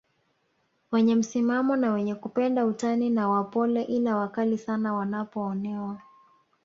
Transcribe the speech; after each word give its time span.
wenye 0.91 1.15
msimamo 1.15 1.75
na 1.75 1.93
wenye 1.93 2.15
kupenda 2.15 2.65
utani 2.65 3.09
na 3.09 3.29
wapole 3.29 3.83
ila 3.83 4.15
wakali 4.17 4.57
sana 4.57 4.93
wanapoonewa 4.93 6.01